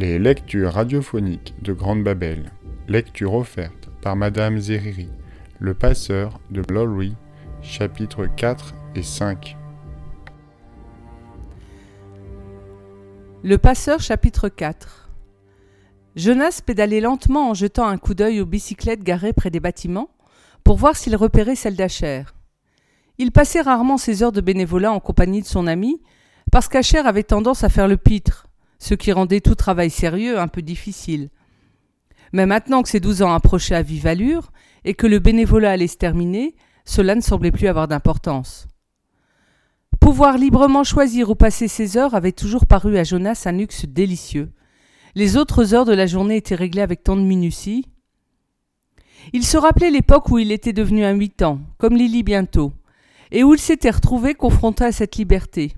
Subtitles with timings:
[0.00, 2.52] Les lectures radiophoniques de Grande Babel.
[2.86, 5.08] Lecture offerte par Madame Zeriri.
[5.58, 7.16] Le passeur de Lowry,
[7.62, 9.56] chapitres 4 et 5.
[13.42, 15.10] Le passeur chapitre 4
[16.14, 20.10] Jonas pédalait lentement en jetant un coup d'œil aux bicyclettes garées près des bâtiments
[20.62, 22.22] pour voir s'il repérait celle d'Acher.
[23.18, 26.00] Il passait rarement ses heures de bénévolat en compagnie de son ami
[26.52, 28.47] parce qu'Acher avait tendance à faire le pitre
[28.78, 31.30] ce qui rendait tout travail sérieux un peu difficile.
[32.32, 34.52] Mais maintenant que ces douze ans approchaient à vive allure,
[34.84, 38.66] et que le bénévolat allait se terminer, cela ne semblait plus avoir d'importance.
[40.00, 44.50] Pouvoir librement choisir où passer ses heures avait toujours paru à Jonas un luxe délicieux.
[45.14, 47.86] Les autres heures de la journée étaient réglées avec tant de minutie.
[49.32, 52.72] Il se rappelait l'époque où il était devenu un huit ans, comme Lily bientôt,
[53.32, 55.74] et où il s'était retrouvé confronté à cette liberté.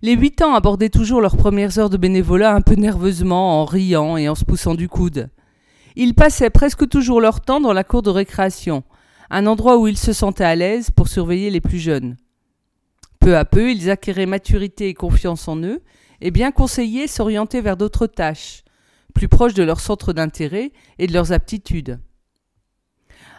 [0.00, 4.16] Les huit ans abordaient toujours leurs premières heures de bénévolat un peu nerveusement, en riant
[4.16, 5.28] et en se poussant du coude.
[5.94, 8.82] Ils passaient presque toujours leur temps dans la cour de récréation,
[9.30, 12.16] un endroit où ils se sentaient à l'aise pour surveiller les plus jeunes.
[13.20, 15.82] Peu à peu, ils acquéraient maturité et confiance en eux,
[16.20, 18.64] et bien conseillés s'orienter vers d'autres tâches,
[19.14, 22.00] plus proches de leur centre d'intérêt et de leurs aptitudes.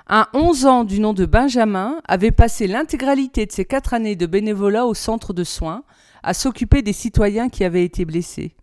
[0.08, 4.26] Un onze ans du nom de Benjamin avait passé l'intégralité de ses quatre années de
[4.26, 5.84] bénévolat au centre de soins,
[6.24, 8.56] à s'occuper des citoyens qui avaient été blessés.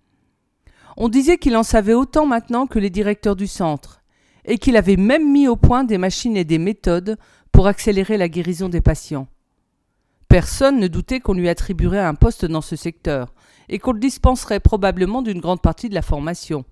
[0.97, 4.03] On disait qu'il en savait autant maintenant que les directeurs du centre,
[4.45, 7.19] et qu'il avait même mis au point des machines et des méthodes
[7.53, 9.29] pour accélérer la guérison des patients.
[10.29, 13.35] Personne ne doutait qu'on lui attribuerait un poste dans ce secteur,
[13.69, 16.65] et qu'on le dispenserait probablement d'une grande partie de la formation.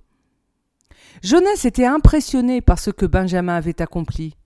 [1.22, 4.36] Jonas était impressionné par ce que Benjamin avait accompli.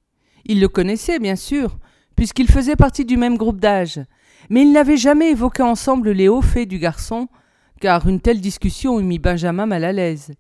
[0.45, 1.79] Il le connaissait, bien sûr,
[2.17, 4.01] puisqu'il faisait partie du même groupe d'âge,
[4.51, 7.29] mais ils n'avaient jamais évoqué ensemble les hauts faits du garçon,
[7.81, 10.33] car une telle discussion eût mis Benjamin mal à l'aise.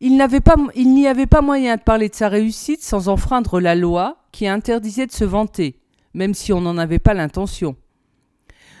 [0.00, 4.46] Il n'y avait pas moyen de parler de sa réussite sans enfreindre la loi qui
[4.46, 5.80] interdisait de se vanter,
[6.12, 7.76] même si on n'en avait pas l'intention.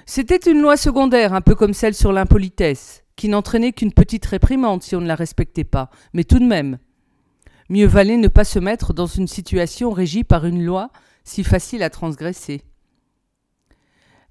[0.06, 4.82] C'était une loi secondaire, un peu comme celle sur l'impolitesse, qui n'entraînait qu'une petite réprimande
[4.82, 6.78] si on ne la respectait pas, mais tout de même.
[7.70, 10.90] Mieux valait ne pas se mettre dans une situation régie par une loi
[11.24, 12.62] si facile à transgresser.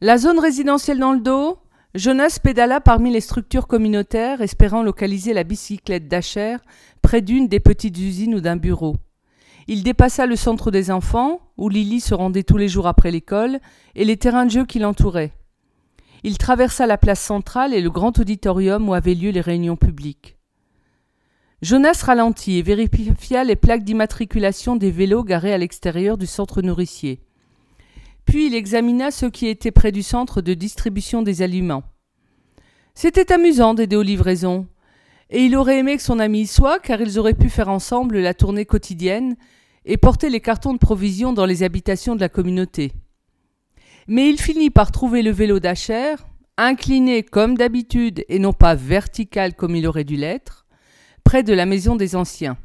[0.04, 1.60] La zone résidentielle dans le dos,
[1.96, 6.58] Jonas pédala parmi les structures communautaires, espérant localiser la bicyclette d'Acher
[7.02, 8.98] près d'une des petites usines ou d'un bureau.
[9.68, 13.62] Il dépassa le centre des enfants, où Lily se rendait tous les jours après l'école,
[13.96, 15.32] et les terrains de jeu qui l'entouraient.
[16.24, 20.36] Il traversa la place centrale et le grand auditorium où avaient lieu les réunions publiques.
[21.62, 27.22] Jonas ralentit et vérifia les plaques d'immatriculation des vélos garés à l'extérieur du centre nourricier.
[28.26, 31.84] Puis il examina ceux qui étaient près du centre de distribution des aliments.
[32.96, 34.68] C'était amusant d'aider aux livraisons,
[35.30, 38.20] et il aurait aimé que son ami y soit, car ils auraient pu faire ensemble
[38.20, 39.36] la tournée quotidienne
[39.86, 42.94] et porter les cartons de provisions dans les habitations de la communauté.
[44.08, 46.16] Mais il finit par trouver le vélo d'Acher,
[46.58, 50.66] incliné comme d'habitude et non pas vertical comme il aurait dû l'être,
[51.24, 52.58] près de la maison des anciens.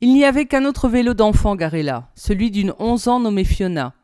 [0.00, 3.94] Il n'y avait qu'un autre vélo d'enfant garé là, celui d'une onze ans nommée Fiona.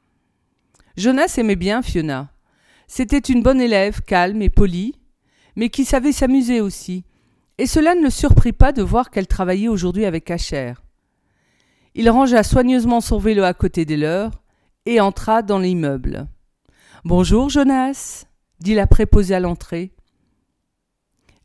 [0.96, 2.30] Jonas aimait bien Fiona.
[2.86, 4.94] C'était une bonne élève, calme et polie,
[5.54, 7.04] mais qui savait s'amuser aussi,
[7.58, 10.74] et cela ne le surprit pas de voir qu'elle travaillait aujourd'hui avec Asher.
[11.94, 14.42] Il rangea soigneusement son vélo à côté des leurs
[14.86, 16.28] et entra dans l'immeuble.
[17.04, 18.24] Bonjour, Jonas,
[18.60, 19.92] dit la préposée à l'entrée.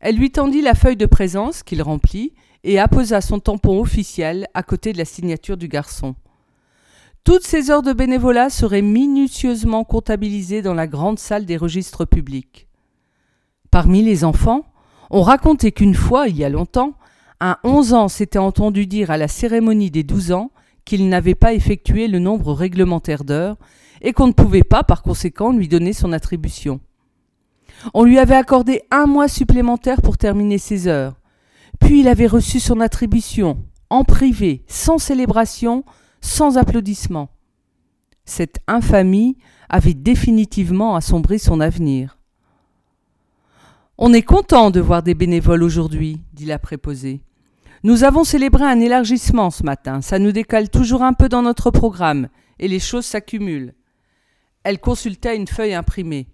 [0.00, 2.34] Elle lui tendit la feuille de présence qu'il remplit
[2.64, 6.14] et apposa son tampon officiel à côté de la signature du garçon.
[7.24, 12.66] Toutes ces heures de bénévolat seraient minutieusement comptabilisées dans la grande salle des registres publics.
[13.70, 14.66] Parmi les enfants,
[15.10, 16.94] on racontait qu'une fois, il y a longtemps,
[17.40, 20.50] un onze ans s'était entendu dire à la cérémonie des douze ans
[20.84, 23.56] qu'il n'avait pas effectué le nombre réglementaire d'heures
[24.00, 26.80] et qu'on ne pouvait pas, par conséquent, lui donner son attribution.
[27.94, 31.14] On lui avait accordé un mois supplémentaire pour terminer ses heures.
[31.78, 33.58] Puis il avait reçu son attribution,
[33.90, 35.84] en privé, sans célébration,
[36.22, 37.28] sans applaudissements.
[38.24, 39.36] Cette infamie
[39.68, 42.18] avait définitivement assombri son avenir.
[43.98, 47.20] On est content de voir des bénévoles aujourd'hui, dit la préposée.
[47.84, 51.70] Nous avons célébré un élargissement ce matin, ça nous décale toujours un peu dans notre
[51.70, 52.28] programme,
[52.58, 53.74] et les choses s'accumulent.
[54.62, 56.28] Elle consulta une feuille imprimée.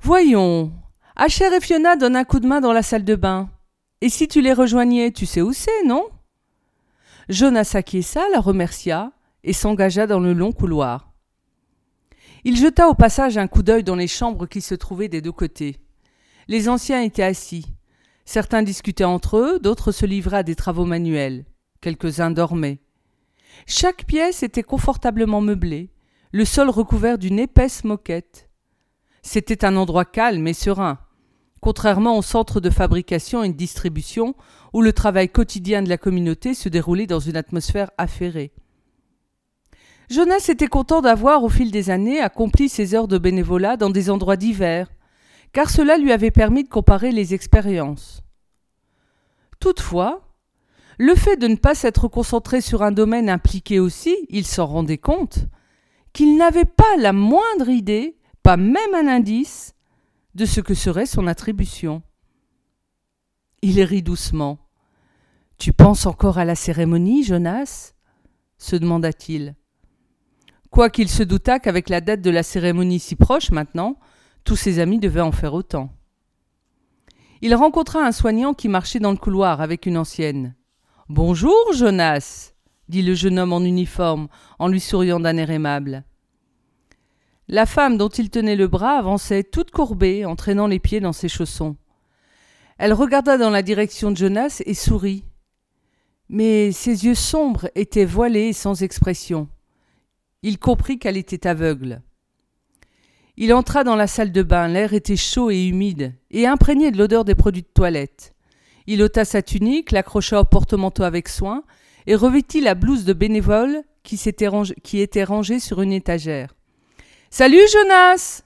[0.00, 0.72] Voyons.
[1.16, 3.48] Acher et Fiona donnent un coup de main dans la salle de bain.
[4.02, 6.04] Et si tu les rejoignais, tu sais où c'est, non?
[7.28, 9.12] Jonas acquiesça, la remercia
[9.42, 11.12] et s'engagea dans le long couloir.
[12.44, 15.32] Il jeta au passage un coup d'œil dans les chambres qui se trouvaient des deux
[15.32, 15.80] côtés.
[16.46, 17.66] Les anciens étaient assis.
[18.24, 21.44] Certains discutaient entre eux, d'autres se livraient à des travaux manuels.
[21.80, 22.78] Quelques-uns dormaient.
[23.66, 25.90] Chaque pièce était confortablement meublée,
[26.30, 28.48] le sol recouvert d'une épaisse moquette.
[29.22, 30.98] C'était un endroit calme et serein,
[31.60, 34.36] contrairement au centre de fabrication et de distribution
[34.76, 38.52] où le travail quotidien de la communauté se déroulait dans une atmosphère affairée.
[40.10, 44.10] Jonas était content d'avoir, au fil des années, accompli ses heures de bénévolat dans des
[44.10, 44.90] endroits divers,
[45.54, 48.20] car cela lui avait permis de comparer les expériences.
[49.60, 50.28] Toutefois,
[50.98, 54.98] le fait de ne pas s'être concentré sur un domaine impliqué aussi, il s'en rendait
[54.98, 55.38] compte,
[56.12, 59.74] qu'il n'avait pas la moindre idée, pas même un indice,
[60.34, 62.02] de ce que serait son attribution.
[63.62, 64.65] Il rit doucement.
[65.58, 67.92] Tu penses encore à la cérémonie, Jonas?
[68.58, 69.54] se demanda-t-il.
[70.70, 73.98] Quoiqu'il se doutât qu'avec la date de la cérémonie si proche maintenant,
[74.44, 75.90] tous ses amis devaient en faire autant.
[77.42, 80.54] Il rencontra un soignant qui marchait dans le couloir avec une ancienne.
[81.08, 82.52] Bonjour, Jonas,
[82.88, 84.28] dit le jeune homme en uniforme
[84.58, 86.04] en lui souriant d'un air aimable.
[87.48, 91.28] La femme dont il tenait le bras avançait toute courbée, entraînant les pieds dans ses
[91.28, 91.76] chaussons.
[92.78, 95.24] Elle regarda dans la direction de Jonas et sourit.
[96.28, 99.48] Mais ses yeux sombres étaient voilés et sans expression.
[100.42, 102.02] Il comprit qu'elle était aveugle.
[103.36, 106.98] Il entra dans la salle de bain, l'air était chaud et humide, et imprégné de
[106.98, 108.34] l'odeur des produits de toilette.
[108.86, 111.64] Il ôta sa tunique, l'accrocha au porte-manteau avec soin,
[112.06, 116.54] et revêtit la blouse de bénévole qui, était rangée sur une étagère.
[117.30, 118.42] Salut, Jonas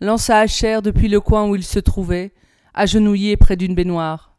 [0.00, 2.32] lança Asher depuis le coin où il se trouvait,
[2.74, 4.33] agenouillé près d'une baignoire.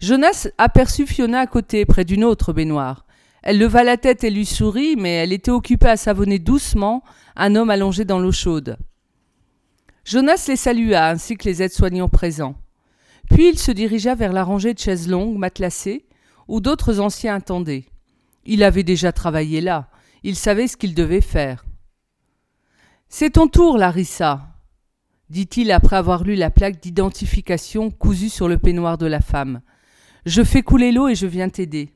[0.00, 3.06] Jonas aperçut Fiona à côté, près d'une autre baignoire.
[3.42, 7.02] Elle leva la tête et lui sourit, mais elle était occupée à savonner doucement
[7.36, 8.76] un homme allongé dans l'eau chaude.
[10.04, 12.56] Jonas les salua, ainsi que les aides-soignants présents.
[13.30, 16.06] Puis il se dirigea vers la rangée de chaises longues, matelassées,
[16.48, 17.86] où d'autres anciens attendaient.
[18.44, 19.88] Il avait déjà travaillé là,
[20.22, 21.64] il savait ce qu'il devait faire.
[23.08, 24.48] C'est ton tour, Larissa,
[25.30, 29.60] dit-il après avoir lu la plaque d'identification cousue sur le peignoir de la femme.
[30.26, 31.88] Je fais couler l'eau et je viens t'aider.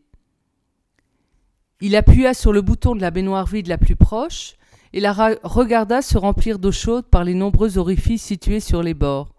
[1.80, 4.54] Il appuya sur le bouton de la baignoire vide la plus proche
[4.92, 5.12] et la
[5.42, 9.34] regarda se remplir d'eau chaude par les nombreux orifices situés sur les bords.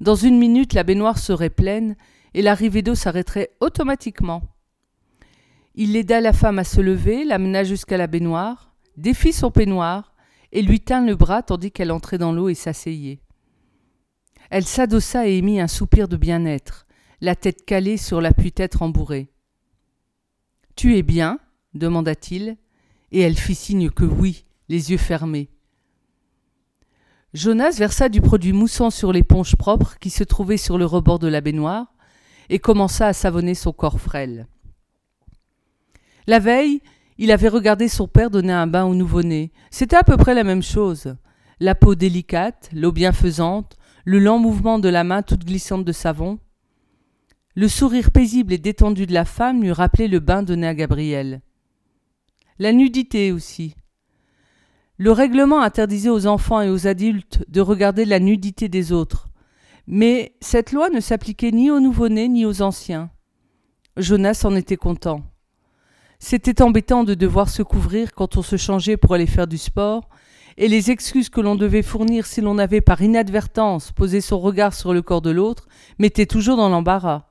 [0.00, 1.94] Dans une minute, la baignoire serait pleine
[2.34, 4.42] et l'arrivée d'eau s'arrêterait automatiquement.
[5.76, 10.14] Il aida la femme à se lever, l'amena jusqu'à la baignoire, défit son peignoir
[10.50, 13.20] et lui tint le bras tandis qu'elle entrait dans l'eau et s'asseyait.
[14.50, 16.85] Elle s'adossa et émit un soupir de bien-être,
[17.20, 19.28] la tête calée sur l'appui-tête rembourré.
[20.74, 21.38] Tu es bien?
[21.74, 22.56] demanda-t-il,
[23.12, 25.50] et elle fit signe que oui, les yeux fermés.
[27.34, 31.28] Jonas versa du produit moussant sur l'éponge propre qui se trouvait sur le rebord de
[31.28, 31.92] la baignoire
[32.48, 34.46] et commença à savonner son corps frêle.
[36.26, 36.80] La veille,
[37.18, 39.52] il avait regardé son père donner un bain au nouveau-né.
[39.70, 41.16] C'était à peu près la même chose.
[41.60, 46.38] La peau délicate, l'eau bienfaisante, le lent mouvement de la main toute glissante de savon.
[47.58, 51.40] Le sourire paisible et détendu de la femme lui rappelait le bain donné à Gabriel.
[52.58, 53.74] La nudité aussi.
[54.98, 59.30] Le règlement interdisait aux enfants et aux adultes de regarder la nudité des autres.
[59.86, 63.08] Mais cette loi ne s'appliquait ni aux nouveau-nés ni aux anciens.
[63.96, 65.22] Jonas en était content.
[66.18, 70.10] C'était embêtant de devoir se couvrir quand on se changeait pour aller faire du sport,
[70.58, 74.74] et les excuses que l'on devait fournir si l'on avait par inadvertance posé son regard
[74.74, 77.30] sur le corps de l'autre mettaient toujours dans l'embarras.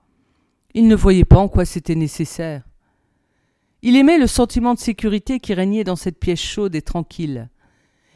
[0.78, 2.62] Il ne voyait pas en quoi c'était nécessaire.
[3.82, 7.50] Il aimait le sentiment de sécurité qui régnait dans cette pièce chaude et tranquille.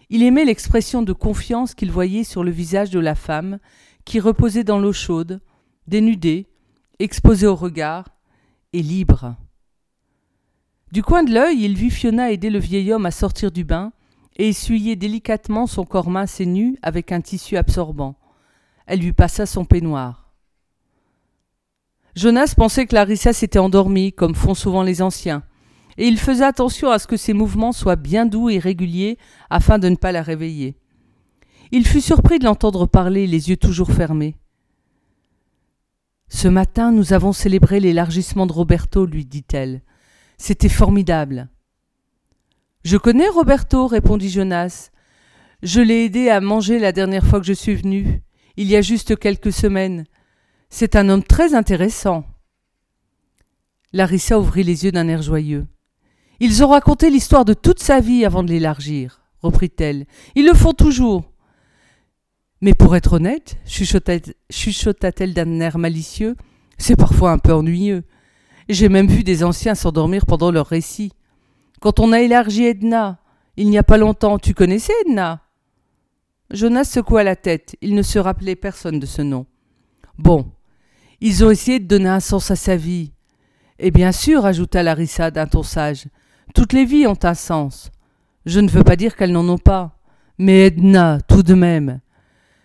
[0.09, 3.59] Il aimait l'expression de confiance qu'il voyait sur le visage de la femme,
[4.03, 5.39] qui reposait dans l'eau chaude,
[5.87, 6.47] dénudée,
[6.99, 8.09] exposée au regard,
[8.73, 9.37] et libre.
[10.91, 13.93] Du coin de l'œil, il vit Fiona aider le vieil homme à sortir du bain
[14.35, 18.15] et essuyer délicatement son corps mince et nu avec un tissu absorbant.
[18.85, 20.28] Elle lui passa son peignoir.
[22.19, 25.43] Jonas pensait que Larissa s'était endormie, comme font souvent les anciens
[25.99, 29.17] et il faisait attention à ce que ses mouvements soient bien doux et réguliers
[29.49, 30.77] afin de ne pas la réveiller.
[31.71, 34.37] Il fut surpris de l'entendre parler, les yeux toujours fermés.
[36.29, 39.81] Ce matin, nous avons célébré l'élargissement de Roberto, lui dit-elle.
[40.37, 41.49] C'était formidable.
[42.85, 44.91] Je connais Roberto, répondit Jonas.
[45.63, 48.21] Je l'ai aidé à manger la dernière fois que je suis venu,
[48.55, 50.05] il y a juste quelques semaines.
[50.69, 52.25] C'est un homme très intéressant.
[53.91, 55.65] Larissa ouvrit les yeux d'un air joyeux.
[56.39, 60.05] Ils ont raconté l'histoire de toute sa vie avant de l'élargir, reprit-elle.
[60.35, 61.31] Ils le font toujours.
[62.61, 66.35] Mais pour être honnête, chuchota-t-elle d'un air malicieux,
[66.77, 68.03] c'est parfois un peu ennuyeux.
[68.69, 71.11] J'ai même vu des anciens s'endormir pendant leur récit.
[71.81, 73.19] Quand on a élargi Edna,
[73.57, 75.41] il n'y a pas longtemps, tu connaissais Edna?
[76.51, 79.45] Jonas secoua la tête, il ne se rappelait personne de ce nom.
[80.17, 80.51] Bon,
[81.21, 83.11] ils ont essayé de donner un sens à sa vie.
[83.77, 86.07] Et bien sûr, ajouta Larissa d'un ton sage,
[86.53, 87.91] toutes les vies ont un sens.
[88.45, 89.99] Je ne veux pas dire qu'elles n'en ont pas.
[90.37, 91.99] Mais Edna, tout de même.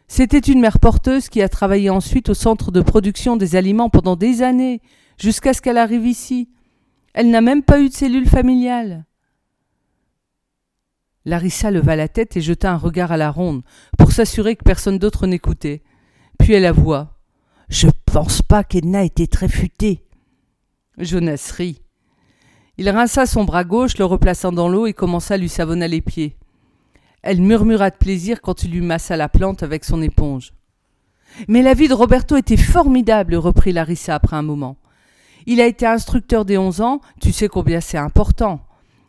[0.07, 4.17] C'était une mère porteuse qui a travaillé ensuite au centre de production des aliments pendant
[4.17, 4.81] des années,
[5.19, 6.49] jusqu'à ce qu'elle arrive ici.
[7.15, 9.05] Elle n'a même pas eu de cellule familiale.
[11.25, 13.63] Larissa leva la tête et jeta un regard à la ronde,
[13.99, 15.83] pour s'assurer que personne d'autre n'écoutait.
[16.39, 17.14] Puis elle avoua.
[17.75, 20.05] Je pense pas qu'Edna était très futée.
[20.97, 21.83] Jonas rit.
[22.79, 26.01] Il rinça son bras gauche, le replaçant dans l'eau et commença à lui savonner les
[26.01, 26.37] pieds.
[27.23, 30.55] Elle murmura de plaisir quand il lui massa la plante avec son éponge.
[31.49, 34.77] Mais la vie de Roberto était formidable, reprit Larissa après un moment.
[35.47, 38.61] Il a été instructeur des onze ans, tu sais combien c'est important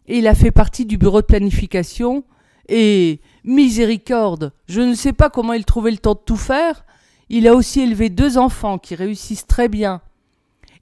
[0.08, 2.24] et il a fait partie du bureau de planification,
[2.68, 6.86] et miséricorde, je ne sais pas comment il trouvait le temps de tout faire,
[7.30, 10.02] il a aussi élevé deux enfants qui réussissent très bien.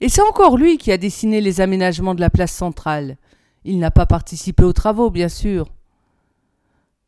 [0.00, 3.16] Et c'est encore lui qui a dessiné les aménagements de la place centrale.
[3.64, 5.66] Il n'a pas participé aux travaux, bien sûr.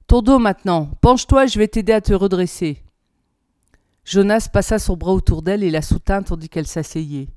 [0.07, 2.83] Ton dos maintenant, penche-toi, je vais t'aider à te redresser.
[4.05, 7.29] Jonas passa son bras autour d'elle et la soutint tandis qu'elle s'asseyait.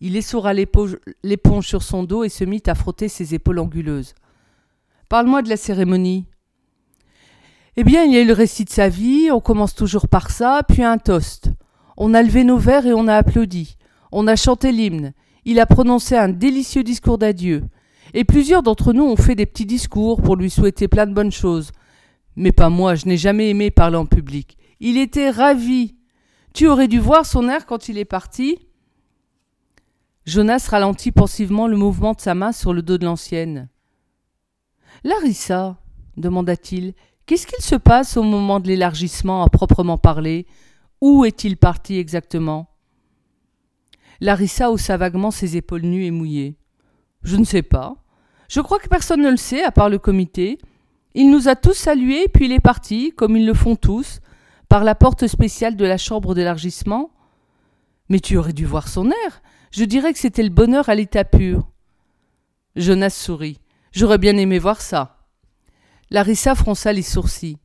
[0.00, 4.14] Il essoura l'éponge sur son dos et se mit à frotter ses épaules anguleuses.
[5.08, 6.26] Parle-moi de la cérémonie.
[7.76, 10.30] Eh bien, il y a eu le récit de sa vie, on commence toujours par
[10.30, 11.50] ça, puis un toast.
[11.96, 13.76] On a levé nos verres et on a applaudi.
[14.12, 15.12] On a chanté l'hymne.
[15.44, 17.64] Il a prononcé un délicieux discours d'adieu.
[18.14, 21.32] Et plusieurs d'entre nous ont fait des petits discours pour lui souhaiter plein de bonnes
[21.32, 21.72] choses.
[22.36, 24.56] Mais pas moi, je n'ai jamais aimé parler en public.
[24.78, 25.96] Il était ravi.
[26.52, 28.58] Tu aurais dû voir son air quand il est parti.
[30.26, 33.68] Jonas ralentit pensivement le mouvement de sa main sur le dos de l'ancienne.
[35.02, 35.76] Larissa,
[36.16, 36.94] demanda-t-il,
[37.26, 40.46] qu'est-ce qu'il se passe au moment de l'élargissement à proprement parler?
[41.00, 42.68] Où est-il parti exactement?
[44.20, 46.56] Larissa haussa vaguement ses épaules nues et mouillées.
[47.22, 47.96] Je ne sais pas.
[48.48, 50.58] Je crois que personne ne le sait, à part le comité.
[51.14, 54.20] Il nous a tous salués, puis il est parti, comme ils le font tous,
[54.68, 57.10] par la porte spéciale de la chambre d'élargissement.
[58.08, 59.42] Mais tu aurais dû voir son air.
[59.70, 61.68] Je dirais que c'était le bonheur à l'état pur.
[62.76, 63.60] Jonas sourit.
[63.92, 65.13] J'aurais bien aimé voir ça.
[66.14, 67.58] Larissa fronça les sourcils.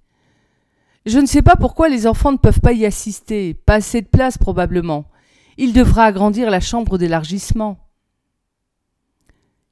[1.06, 3.54] Je ne sais pas pourquoi les enfants ne peuvent pas y assister.
[3.54, 5.06] Pas assez de place, probablement.
[5.58, 7.78] Il devra agrandir la chambre d'élargissement.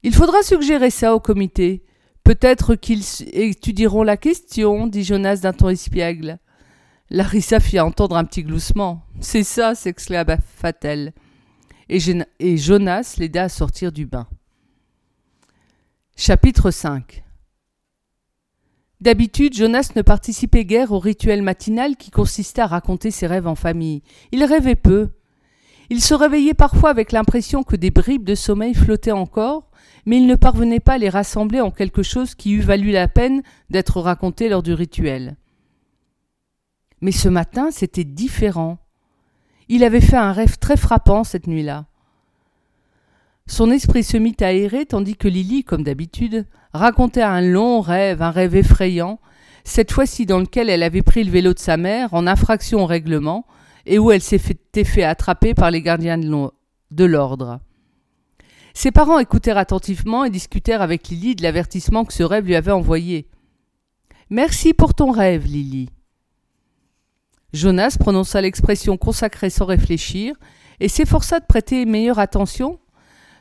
[0.03, 1.85] Il faudra suggérer ça au comité.
[2.23, 3.03] Peut-être qu'ils
[3.33, 6.37] étudieront la question, dit Jonas d'un ton espiègle.
[7.09, 9.01] Larissa fit entendre un petit gloussement.
[9.21, 11.13] C'est ça, s'exclama-t-elle
[11.89, 14.27] et, Jonas l'aida à sortir du bain.
[16.15, 17.23] Chapitre 5
[18.99, 23.55] D'habitude, Jonas ne participait guère au rituel matinal qui consistait à raconter ses rêves en
[23.55, 24.01] famille.
[24.31, 25.09] Il rêvait peu.
[25.89, 29.69] Il se réveillait parfois avec l'impression que des bribes de sommeil flottaient encore,
[30.05, 33.07] mais il ne parvenait pas à les rassembler en quelque chose qui eût valu la
[33.07, 35.37] peine d'être raconté lors du rituel.
[37.01, 38.79] Mais ce matin, c'était différent.
[39.69, 41.85] Il avait fait un rêve très frappant cette nuit-là.
[43.47, 48.21] Son esprit se mit à errer tandis que Lily, comme d'habitude, racontait un long rêve,
[48.21, 49.19] un rêve effrayant,
[49.63, 52.85] cette fois-ci dans lequel elle avait pris le vélo de sa mère en infraction au
[52.85, 53.45] règlement
[53.85, 57.59] et où elle s'était fait attraper par les gardiens de l'ordre.
[58.73, 62.71] Ses parents écoutèrent attentivement et discutèrent avec Lily de l'avertissement que ce rêve lui avait
[62.71, 63.27] envoyé.
[64.29, 65.89] Merci pour ton rêve, Lily.
[67.53, 70.35] Jonas prononça l'expression consacrée sans réfléchir
[70.79, 72.77] et s'efforça de prêter meilleure attention,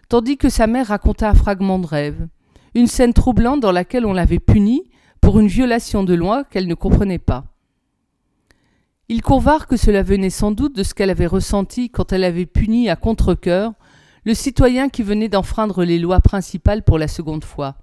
[0.09, 2.29] tandis que sa mère raconta un fragment de rêve,
[2.75, 6.75] une scène troublante dans laquelle on l'avait punie pour une violation de loi qu'elle ne
[6.75, 7.45] comprenait pas.
[9.09, 12.47] Il convinrent que cela venait sans doute de ce qu'elle avait ressenti quand elle avait
[12.47, 13.73] puni à contre-cœur
[14.25, 17.77] le citoyen qui venait d'enfreindre les lois principales pour la seconde fois.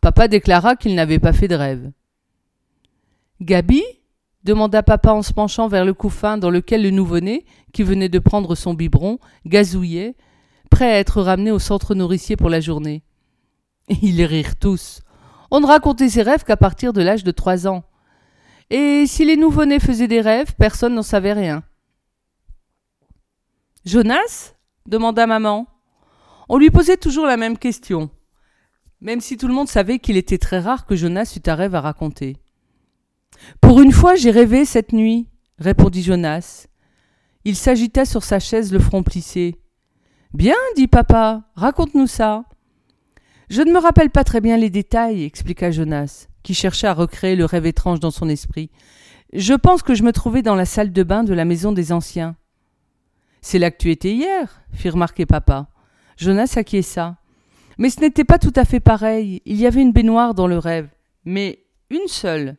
[0.00, 1.90] Papa déclara qu'il n'avait pas fait de rêve.
[3.40, 3.82] Gabi?
[4.44, 8.18] demanda papa en se penchant vers le couffin dans lequel le nouveau-né, qui venait de
[8.18, 10.14] prendre son biberon, gazouillait,
[10.82, 13.02] à être ramené au centre nourricier pour la journée.
[14.02, 15.00] Ils rirent tous.
[15.50, 17.84] On ne racontait ses rêves qu'à partir de l'âge de trois ans.
[18.70, 21.62] Et si les nouveau-nés faisaient des rêves, personne n'en savait rien.
[23.84, 24.54] Jonas?
[24.86, 25.66] demanda maman.
[26.48, 28.10] On lui posait toujours la même question,
[29.00, 31.74] même si tout le monde savait qu'il était très rare que Jonas eût un rêve
[31.74, 32.36] à raconter.
[33.60, 35.26] Pour une fois, j'ai rêvé cette nuit,
[35.58, 36.66] répondit Jonas.
[37.44, 39.56] Il s'agita sur sa chaise, le front plissé.
[40.34, 42.44] Bien, dit papa, raconte-nous ça.
[43.50, 47.36] Je ne me rappelle pas très bien les détails, expliqua Jonas, qui cherchait à recréer
[47.36, 48.68] le rêve étrange dans son esprit.
[49.32, 51.92] Je pense que je me trouvais dans la salle de bain de la maison des
[51.92, 52.34] anciens.
[53.42, 55.68] C'est là que tu étais hier, fit remarquer papa.
[56.16, 57.16] Jonas acquiesça.
[57.78, 59.40] Mais ce n'était pas tout à fait pareil.
[59.44, 60.88] Il y avait une baignoire dans le rêve.
[61.24, 61.60] Mais
[61.90, 62.56] une seule.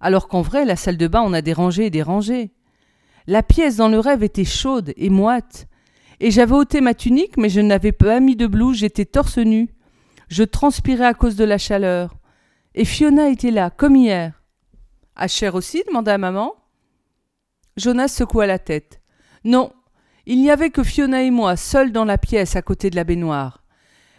[0.00, 2.50] Alors qu'en vrai, la salle de bain, on a des rangées et des rangées.
[3.26, 5.66] La pièce dans le rêve était chaude et moite.
[6.20, 9.68] Et j'avais ôté ma tunique, mais je n'avais pas mis de blouse, j'étais torse nu.
[10.28, 12.16] Je transpirais à cause de la chaleur.
[12.74, 14.42] Et Fiona était là, comme hier.
[15.14, 15.82] Asher aussi?
[15.86, 16.54] demanda maman.
[17.76, 19.00] Jonas secoua la tête.
[19.44, 19.72] Non,
[20.24, 23.04] il n'y avait que Fiona et moi, seuls dans la pièce à côté de la
[23.04, 23.62] baignoire.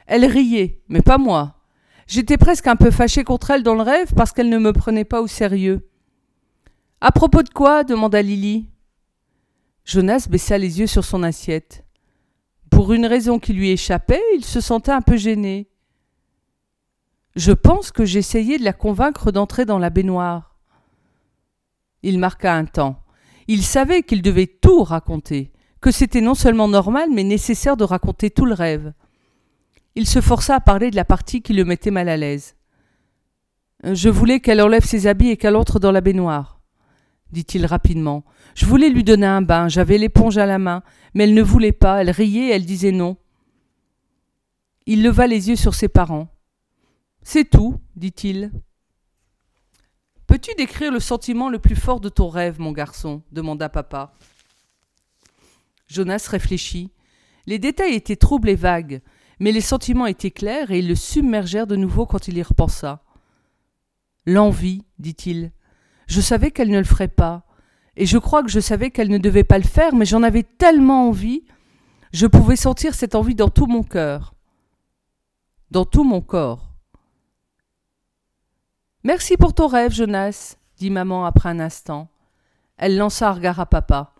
[0.06, 1.56] Elle riait, mais pas moi.
[2.08, 5.04] J'étais presque un peu fâché contre elle dans le rêve parce qu'elle ne me prenait
[5.04, 5.90] pas au sérieux.
[7.02, 7.84] À propos de quoi?
[7.84, 8.70] demanda Lily.
[9.84, 11.84] Jonas baissa les yeux sur son assiette.
[12.78, 15.68] Pour une raison qui lui échappait, il se sentait un peu gêné.
[17.36, 20.56] Je pense que j'essayais de la convaincre d'entrer dans la baignoire.
[22.04, 23.02] Il marqua un temps.
[23.48, 28.30] Il savait qu'il devait tout raconter, que c'était non seulement normal, mais nécessaire de raconter
[28.30, 28.94] tout le rêve.
[29.96, 32.56] Il se força à parler de la partie qui le mettait mal à l'aise.
[33.84, 36.62] Je voulais qu'elle enlève ses habits et qu'elle entre dans la baignoire,
[37.32, 38.24] dit-il rapidement.
[38.58, 40.82] Je voulais lui donner un bain, j'avais l'éponge à la main,
[41.14, 43.16] mais elle ne voulait pas, elle riait, elle disait non.
[44.88, 46.28] Il leva les yeux sur ses parents.
[47.22, 48.52] C'est tout, dit-il.
[50.26, 53.22] Peux-tu décrire le sentiment le plus fort de ton rêve, mon garçon?
[53.32, 54.16] demanda papa.
[55.86, 56.92] Jonas réfléchit.
[57.46, 59.02] Les détails étaient troubles et vagues,
[59.40, 63.04] mais les sentiments étaient clairs et ils le submergèrent de nouveau quand il y repensa.
[64.26, 65.52] L'envie, dit-il.
[66.08, 67.47] Je savais qu'elle ne le ferait pas,
[67.98, 70.44] et je crois que je savais qu'elle ne devait pas le faire, mais j'en avais
[70.44, 71.44] tellement envie.
[72.14, 74.36] Je pouvais sentir cette envie dans tout mon cœur.
[75.72, 76.70] Dans tout mon corps.
[79.04, 82.08] Merci pour ton rêve, Jonas, dit maman après un instant.
[82.78, 84.14] Elle lança un regard à papa.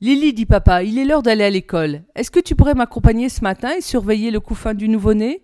[0.00, 2.04] Lily, dit papa, il est l'heure d'aller à l'école.
[2.14, 5.42] Est-ce que tu pourrais m'accompagner ce matin et surveiller le couffin du nouveau-né?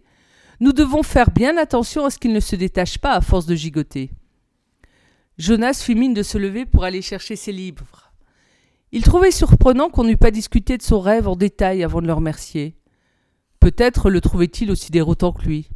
[0.60, 3.54] Nous devons faire bien attention à ce qu'il ne se détache pas à force de
[3.54, 4.10] gigoter.
[5.38, 8.12] Jonas fit mine de se lever pour aller chercher ses livres.
[8.92, 12.12] Il trouvait surprenant qu'on n'eût pas discuté de son rêve en détail avant de le
[12.12, 12.76] remercier.
[13.58, 15.70] Peut-être le trouvait-il aussi déroutant que lui.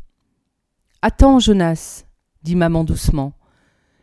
[1.01, 2.05] Attends, Jonas,
[2.43, 3.33] dit maman doucement.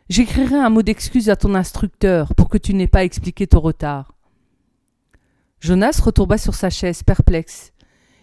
[0.08, 4.14] J'écrirai un mot d'excuse à ton instructeur pour que tu n'aies pas expliqué ton retard.
[5.60, 7.72] Jonas retomba sur sa chaise, perplexe.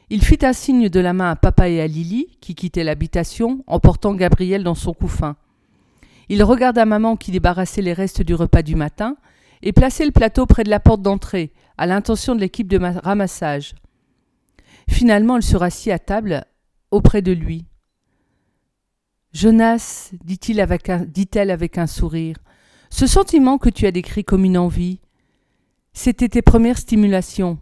[0.10, 3.64] Il fit un signe de la main à papa et à Lily, qui quittaient l'habitation,
[3.66, 5.38] emportant Gabriel dans son couffin.
[6.34, 9.18] Il regarda maman qui débarrassait les restes du repas du matin,
[9.62, 13.76] et plaçait le plateau près de la porte d'entrée, à l'intention de l'équipe de ramassage.
[14.88, 16.46] Finalement, elle se rassit à table
[16.90, 17.66] auprès de lui.
[19.34, 20.62] Jonas, dit-elle
[21.52, 22.38] avec un sourire,
[22.90, 25.02] ce sentiment que tu as décrit comme une envie,
[25.92, 27.60] c'était tes premières stimulations.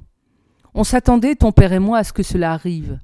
[0.75, 2.99] On s'attendait, ton père et moi, à ce que cela arrive.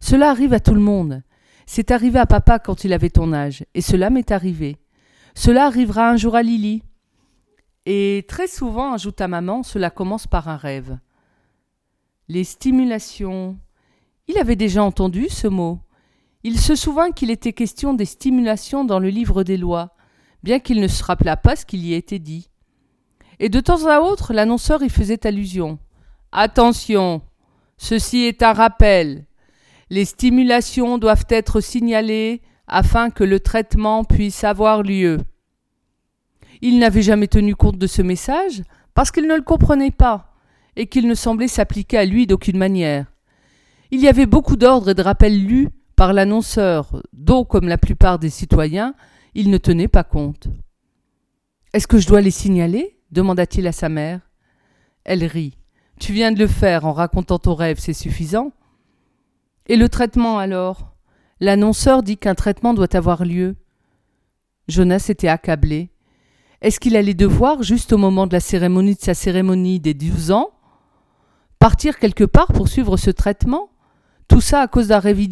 [0.00, 1.22] Cela arrive à tout le monde.
[1.64, 4.76] C'est arrivé à papa quand il avait ton âge, et cela m'est arrivé.
[5.38, 6.82] Cela arrivera un jour à Lily.
[7.86, 10.98] Et très souvent, ajouta maman, cela commence par un rêve.
[12.26, 13.56] Les stimulations.
[14.26, 15.78] Il avait déjà entendu ce mot.
[16.42, 19.94] Il se souvint qu'il était question des stimulations dans le livre des lois,
[20.42, 22.50] bien qu'il ne se rappelât pas ce qu'il y était dit.
[23.38, 25.78] Et de temps à autre, l'annonceur y faisait allusion.
[26.32, 27.22] Attention,
[27.76, 29.24] ceci est un rappel.
[29.88, 35.18] Les stimulations doivent être signalées afin que le traitement puisse avoir lieu.
[36.60, 38.62] Il n'avait jamais tenu compte de ce message
[38.94, 40.34] parce qu'il ne le comprenait pas
[40.76, 43.06] et qu'il ne semblait s'appliquer à lui d'aucune manière.
[43.90, 48.18] Il y avait beaucoup d'ordres et de rappels lus par l'annonceur, dont, comme la plupart
[48.18, 48.94] des citoyens,
[49.34, 50.48] il ne tenait pas compte.
[51.72, 52.98] Est-ce que je dois les signaler?
[53.10, 54.20] demanda-t-il à sa mère.
[55.04, 55.56] Elle rit.
[55.98, 58.52] Tu viens de le faire en racontant ton rêve, c'est suffisant.
[59.66, 60.97] Et le traitement alors?
[61.40, 63.56] L'annonceur dit qu'un traitement doit avoir lieu.
[64.66, 65.90] Jonas était accablé.
[66.60, 70.32] Est-ce qu'il allait devoir, juste au moment de la cérémonie de sa cérémonie des douze
[70.32, 70.50] ans,
[71.60, 73.70] partir quelque part pour suivre ce traitement?
[74.26, 75.28] Tout ça à cause d'un rêve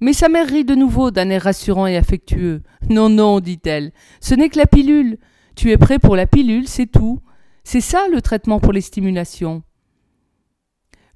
[0.00, 2.62] Mais sa mère rit de nouveau d'un air rassurant et affectueux.
[2.90, 5.18] Non, non, dit-elle, ce n'est que la pilule.
[5.54, 7.20] Tu es prêt pour la pilule, c'est tout.
[7.64, 9.62] C'est ça le traitement pour les stimulations.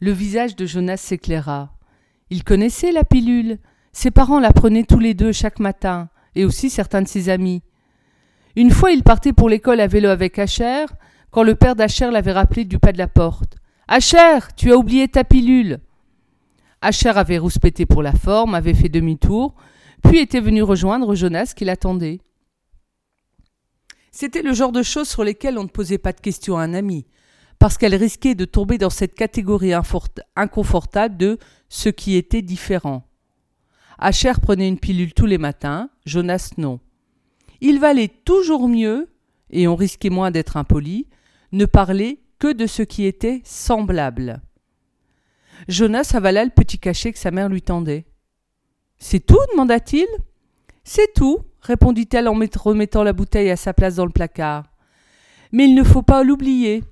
[0.01, 1.75] Le visage de Jonas s'éclaira.
[2.33, 3.59] Il connaissait la pilule.
[3.93, 7.61] Ses parents la prenaient tous les deux chaque matin, et aussi certains de ses amis.
[8.57, 10.87] Une fois, il partait pour l'école à vélo avec Asher,
[11.31, 13.57] quand le père d'Asher l'avait rappelé du pas de la porte.
[13.87, 15.81] Asher, tu as oublié ta pilule.
[16.81, 19.55] Asher avait rouspété pour la forme, avait fait demi-tour,
[20.03, 22.21] puis était venu rejoindre Jonas qui l'attendait.
[24.11, 26.73] C'était le genre de choses sur lesquelles on ne posait pas de questions à un
[26.73, 27.05] ami,
[27.63, 29.73] parce qu'elle risquait de tomber dans cette catégorie
[30.35, 33.05] inconfortable de ce qui était différent.
[33.99, 36.81] Asher prenait une pilule tous les matins, Jonas non.
[37.61, 39.13] Il valait toujours mieux,
[39.51, 41.07] et on risquait moins d'être impoli,
[41.53, 44.43] ne parler que de ce qui était semblable.
[45.69, 48.07] Jonas avala le petit cachet que sa mère lui tendait.
[48.99, 49.39] C'est tout?
[49.53, 50.09] demanda-t-il.
[50.83, 54.65] C'est tout, répondit-elle en remettant la bouteille à sa place dans le placard.
[55.53, 56.83] Mais il ne faut pas l'oublier.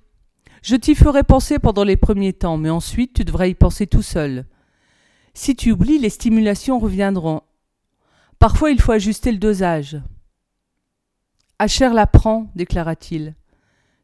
[0.63, 4.03] Je t'y ferai penser pendant les premiers temps, mais ensuite tu devrais y penser tout
[4.03, 4.47] seul.
[5.33, 7.43] Si tu oublies, les stimulations reviendront.
[8.39, 10.01] Parfois il faut ajuster le dosage.
[11.59, 13.35] Asher la prend, déclara-t-il.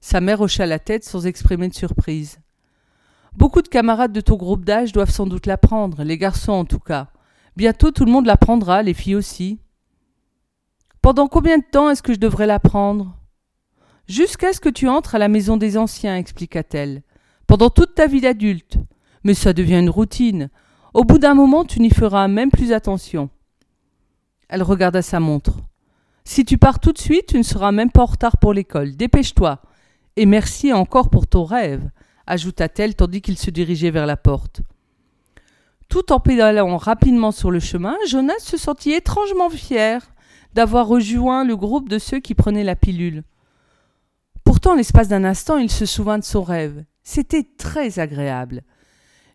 [0.00, 2.38] Sa mère hocha la tête sans exprimer de surprise.
[3.34, 6.78] Beaucoup de camarades de ton groupe d'âge doivent sans doute l'apprendre, les garçons en tout
[6.78, 7.08] cas.
[7.56, 9.58] Bientôt tout le monde l'apprendra, les filles aussi.
[11.02, 13.16] Pendant combien de temps est-ce que je devrais l'apprendre?
[14.08, 17.02] Jusqu'à ce que tu entres à la maison des anciens, expliqua-t-elle.
[17.46, 18.78] Pendant toute ta vie d'adulte.
[19.24, 20.50] Mais ça devient une routine.
[20.94, 23.30] Au bout d'un moment, tu n'y feras même plus attention.
[24.48, 25.58] Elle regarda sa montre.
[26.24, 28.96] Si tu pars tout de suite, tu ne seras même pas en retard pour l'école.
[28.96, 29.60] Dépêche-toi.
[30.16, 31.90] Et merci encore pour ton rêve
[32.26, 34.60] ajouta-t-elle tandis qu'il se dirigeait vers la porte.
[35.88, 40.02] Tout en pédalant rapidement sur le chemin, Jonas se sentit étrangement fier
[40.52, 43.22] d'avoir rejoint le groupe de ceux qui prenaient la pilule.
[44.46, 46.84] Pourtant, l'espace d'un instant, il se souvint de son rêve.
[47.02, 48.62] C'était très agréable.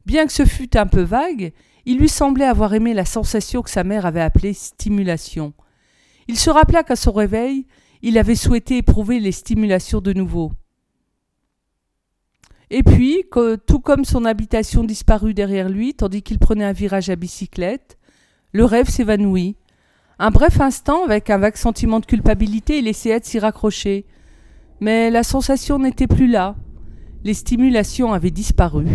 [0.05, 1.51] Bien que ce fût un peu vague,
[1.85, 5.53] il lui semblait avoir aimé la sensation que sa mère avait appelée stimulation.
[6.29, 7.67] Il se rappela qu'à son réveil,
[8.01, 10.53] il avait souhaité éprouver les stimulations de nouveau.
[12.69, 13.25] Et puis,
[13.67, 17.97] tout comme son habitation disparut derrière lui, tandis qu'il prenait un virage à bicyclette,
[18.53, 19.57] le rêve s'évanouit.
[20.19, 24.05] Un bref instant, avec un vague sentiment de culpabilité, il essayait de s'y raccrocher.
[24.81, 26.55] Mais la sensation n'était plus là.
[27.23, 28.87] Les stimulations avaient disparu.